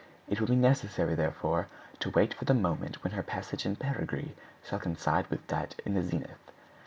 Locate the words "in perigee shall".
3.67-4.79